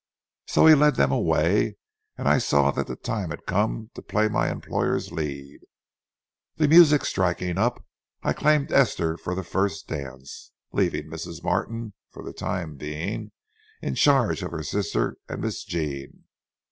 So 0.47 0.65
he 0.65 0.73
led 0.73 0.95
them 0.95 1.11
away, 1.11 1.77
and 2.17 2.27
I 2.27 2.39
saw 2.39 2.71
that 2.71 2.87
the 2.87 2.95
time 2.95 3.29
had 3.29 3.45
come 3.45 3.91
to 3.93 4.01
play 4.01 4.23
to 4.23 4.33
my 4.33 4.49
employer's 4.49 5.11
lead. 5.11 5.59
The 6.55 6.67
music 6.67 7.05
striking 7.05 7.59
up, 7.59 7.85
I 8.23 8.33
claimed 8.33 8.71
Esther 8.71 9.15
for 9.15 9.35
the 9.35 9.43
first 9.43 9.87
dance, 9.87 10.53
leaving 10.71 11.03
Mrs. 11.05 11.43
Martin, 11.43 11.93
for 12.09 12.23
the 12.23 12.33
time 12.33 12.77
being, 12.77 13.31
in 13.83 13.93
charge 13.93 14.41
of 14.41 14.49
her 14.49 14.63
sister 14.63 15.17
and 15.29 15.41
Miss 15.41 15.63
Jean. 15.63 16.23